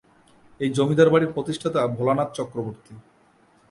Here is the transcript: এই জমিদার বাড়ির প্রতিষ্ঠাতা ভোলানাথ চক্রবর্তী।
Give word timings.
এই 0.59 0.69
জমিদার 0.77 1.09
বাড়ির 1.09 1.33
প্রতিষ্ঠাতা 1.35 1.81
ভোলানাথ 1.97 2.29
চক্রবর্তী। 2.37 2.93